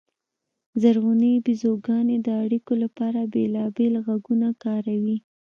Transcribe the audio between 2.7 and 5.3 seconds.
لپاره بېلابېل غږونه کاروي.